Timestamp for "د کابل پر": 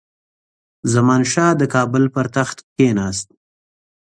1.57-2.25